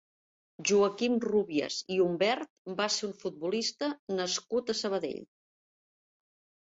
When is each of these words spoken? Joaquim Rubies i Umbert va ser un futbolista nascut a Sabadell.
Joaquim 0.69 1.17
Rubies 1.25 1.77
i 1.97 1.99
Umbert 2.07 2.73
va 2.79 2.87
ser 2.95 3.05
un 3.09 3.13
futbolista 3.25 3.91
nascut 4.21 4.73
a 4.75 4.81
Sabadell. 4.85 5.21